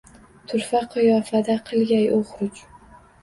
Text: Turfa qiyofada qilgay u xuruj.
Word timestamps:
Turfa 0.51 0.79
qiyofada 0.95 1.57
qilgay 1.67 2.09
u 2.17 2.19
xuruj. 2.33 2.65